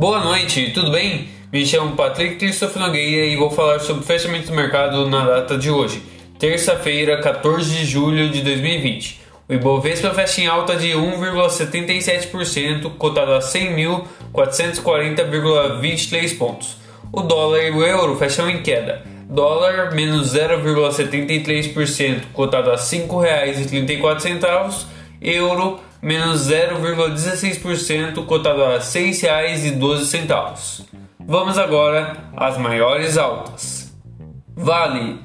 Boa 0.00 0.24
noite, 0.24 0.72
tudo 0.72 0.90
bem? 0.92 1.28
Me 1.52 1.66
chamo 1.66 1.94
Patrick 1.94 2.36
Christopher 2.36 2.80
Nogueira 2.80 3.26
e 3.26 3.36
vou 3.36 3.50
falar 3.50 3.80
sobre 3.80 4.02
o 4.02 4.06
fechamento 4.06 4.46
do 4.46 4.54
mercado 4.54 5.06
na 5.10 5.26
data 5.26 5.58
de 5.58 5.70
hoje, 5.70 6.02
terça-feira, 6.38 7.20
14 7.20 7.70
de 7.70 7.84
julho 7.84 8.30
de 8.30 8.40
2020. 8.40 9.20
O 9.46 9.52
Ibovespa 9.52 10.08
fecha 10.14 10.40
em 10.40 10.46
alta 10.46 10.74
de 10.74 10.92
1,77%, 10.92 12.96
cotado 12.96 13.34
a 13.34 13.40
100.440,23 13.40 16.38
pontos. 16.38 16.78
O 17.12 17.20
dólar 17.20 17.62
e 17.62 17.70
o 17.70 17.84
euro 17.84 18.16
fecham 18.16 18.48
em 18.48 18.62
queda. 18.62 19.04
Dólar 19.28 19.94
menos 19.94 20.34
0,73%, 20.34 22.22
cotado 22.32 22.70
a 22.70 22.76
R$ 22.76 22.80
5,34. 22.80 24.86
Euro 25.20 25.78
menos 26.02 26.48
0,16%, 26.48 28.24
cotado 28.24 28.64
a 28.64 28.72
R$ 28.74 28.80
6,12. 28.80 30.86
Vamos 31.18 31.58
agora 31.58 32.16
às 32.36 32.58
maiores 32.58 33.18
altas. 33.18 33.92
Vale 34.56 35.18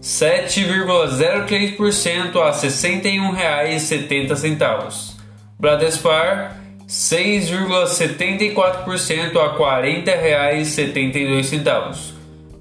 7,03% 0.00 2.40
a 2.40 2.46
R$ 2.46 2.52
61,70. 2.52 5.12
Bradespar 5.58 6.56
6,74% 6.88 9.38
a 9.38 9.52
R$ 9.52 9.58
40,72. 10.04 12.12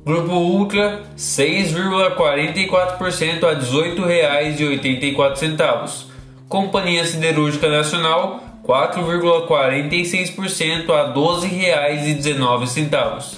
Grupo 0.05 0.33
Ultra 0.33 1.03
6,44% 1.17 3.43
a 3.43 3.51
R$ 3.51 3.61
18,84. 3.61 6.10
Companhia 6.51 7.05
Siderúrgica 7.05 7.69
Nacional 7.69 8.43
4,46% 8.67 10.91
a 10.91 11.07
R$ 11.07 11.13
12,19. 11.13 13.37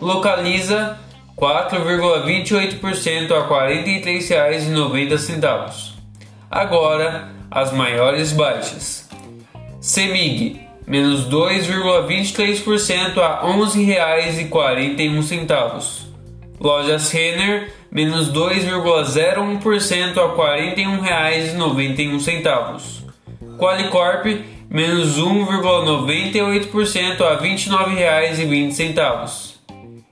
Localiza 0.00 0.98
4,28% 1.36 3.32
a 3.32 3.38
R$ 3.38 3.46
43,90. 3.86 5.92
Agora, 6.50 7.30
as 7.48 7.72
maiores 7.72 8.32
baixas. 8.32 9.08
Semig, 9.80 10.60
menos 10.84 11.28
2,23% 11.28 13.22
a 13.22 13.46
R$ 13.46 13.52
11,41. 13.52 16.07
Lojas 16.60 17.12
Renner, 17.12 17.72
menos 17.90 18.30
2,01% 18.32 20.18
a 20.18 20.26
R$ 20.26 20.32
41,91. 20.74 23.04
Qualicorp, 23.56 24.26
menos 24.68 25.16
1,98% 25.18 27.20
a 27.20 27.36
R$ 27.36 27.48
29,20. 27.48 29.54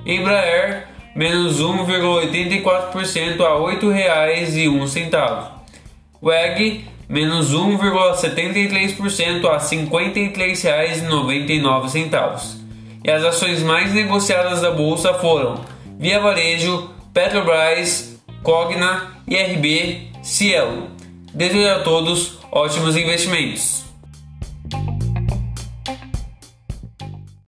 Embraer, 0.06 0.86
menos 1.16 1.60
1,84% 1.60 3.40
a 3.40 3.54
R$ 3.54 3.58
8,01. 3.76 5.56
WEG, 6.22 6.84
menos 7.08 7.52
1,73% 7.52 9.44
a 9.46 9.58
R$ 9.58 9.60
53,99. 9.64 12.64
E 13.04 13.10
as 13.10 13.24
ações 13.24 13.60
mais 13.62 13.92
negociadas 13.92 14.60
da 14.60 14.70
bolsa 14.70 15.12
foram 15.14 15.60
Via 15.98 16.20
Varejo, 16.20 16.90
Petrobras, 17.14 18.18
Cogna, 18.42 19.22
IRB, 19.26 20.12
Cielo. 20.22 20.88
Desejo 21.32 21.70
a 21.70 21.82
todos 21.82 22.38
ótimos 22.50 22.96
investimentos. 22.96 23.85